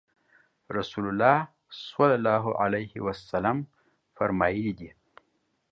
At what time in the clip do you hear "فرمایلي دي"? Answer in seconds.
4.17-4.89